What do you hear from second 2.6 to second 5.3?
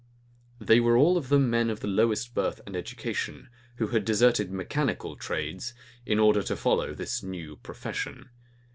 and education, who had deserted mechanical